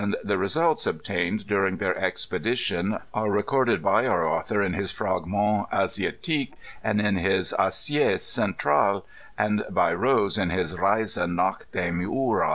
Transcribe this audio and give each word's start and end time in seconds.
V 0.03 0.15
the 0.23 0.39
results 0.39 0.87
obtained 0.87 1.45
duimg 1.45 1.77
their 1.77 1.95
expedition 1.95 2.97
are 3.13 3.29
recorded 3.29 3.83
by 3.83 4.07
our 4.07 4.27
author 4.27 4.59
in 4.59 4.73
his 4.73 4.91
Fragments 4.91 5.69
AsiatiqueSy 5.71 6.53
and 6.83 6.99
in 6.99 7.17
his 7.17 7.53
Asie 7.59 8.17
Centrale, 8.17 9.05
and 9.37 9.63
by 9.69 9.93
Kose 9.93 10.39
in 10.41 10.49
his 10.49 10.75
Reise 10.75 11.17
nadi 11.17 11.65
dem 11.71 11.99
Ourcd. 12.01 12.49